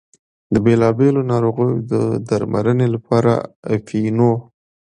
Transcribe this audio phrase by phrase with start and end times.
[0.53, 1.93] د بېلا بېلو ناروغیو د
[2.27, 3.33] درملنې لپاره
[3.75, 4.31] اپینو.